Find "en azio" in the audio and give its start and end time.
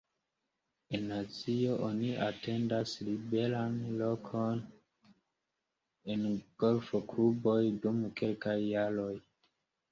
0.99-1.75